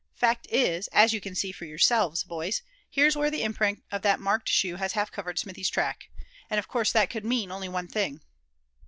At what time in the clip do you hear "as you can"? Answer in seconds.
0.87-1.35